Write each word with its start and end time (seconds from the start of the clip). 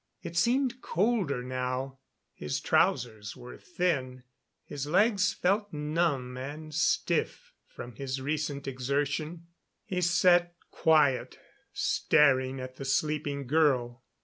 It 0.23 0.35
seemed 0.35 0.81
colder 0.81 1.43
now. 1.43 1.99
His 2.33 2.59
trousers 2.59 3.35
were 3.37 3.59
thin, 3.59 4.23
his 4.65 4.87
legs 4.87 5.31
felt 5.31 5.71
numb 5.71 6.37
and 6.37 6.73
stiff 6.73 7.53
from 7.67 7.93
his 7.93 8.19
recent 8.19 8.67
exertion. 8.67 9.45
He 9.85 10.01
sat 10.01 10.55
quiet, 10.71 11.37
staring 11.71 12.59
at 12.59 12.77
the 12.77 12.85
sleeping 12.85 13.45
girl. 13.45 14.01